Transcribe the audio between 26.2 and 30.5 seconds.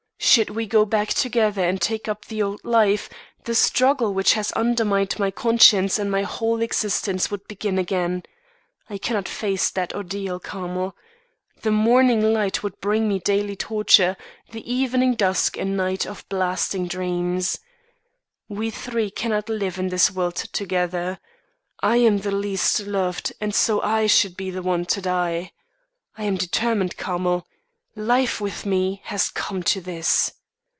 am determined, Carmel. Life, with me, has come to this.